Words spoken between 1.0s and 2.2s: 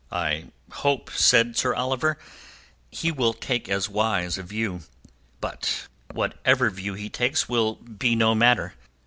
said Sir Oliver,